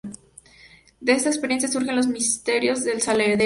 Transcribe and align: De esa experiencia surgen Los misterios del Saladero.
De 0.99 1.11
esa 1.11 1.29
experiencia 1.29 1.69
surgen 1.69 1.95
Los 1.95 2.07
misterios 2.07 2.83
del 2.83 3.03
Saladero. 3.03 3.39